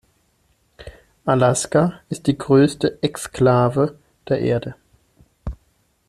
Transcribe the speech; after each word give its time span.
Alaska 1.27 2.01
ist 2.09 2.25
die 2.25 2.35
größte 2.35 2.97
Exklave 3.03 3.99
der 4.29 4.39
Erde. 4.39 4.73